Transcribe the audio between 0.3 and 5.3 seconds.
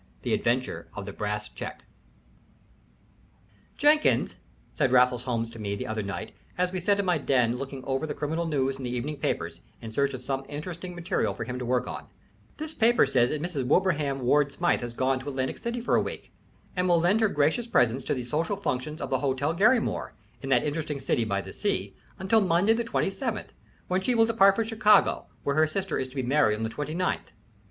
THE ADVENTURE OF THE BRASS CHECK "Jenkins," said Raffles